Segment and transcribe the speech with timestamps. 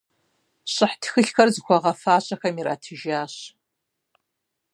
[0.73, 3.33] Щӏыхь тхылъхэр зыхуагъэфэщахэм иратыжащ.